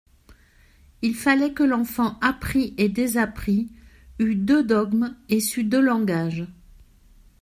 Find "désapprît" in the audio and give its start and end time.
2.89-3.69